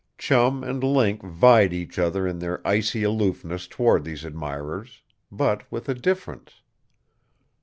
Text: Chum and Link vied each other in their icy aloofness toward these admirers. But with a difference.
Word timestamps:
Chum 0.17 0.63
and 0.63 0.83
Link 0.83 1.21
vied 1.23 1.73
each 1.73 1.99
other 1.99 2.25
in 2.25 2.39
their 2.39 2.67
icy 2.67 3.03
aloofness 3.03 3.67
toward 3.67 4.03
these 4.03 4.25
admirers. 4.25 5.03
But 5.31 5.71
with 5.71 5.87
a 5.89 5.93
difference. 5.93 6.63